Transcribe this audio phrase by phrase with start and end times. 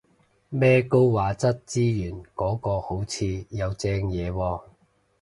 [0.49, 4.61] 咩高畫質資源嗰個好似有正嘢喎